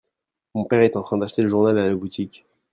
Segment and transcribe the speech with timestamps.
[0.55, 2.47] Mon père est en train d'acheter le journal à la boutique.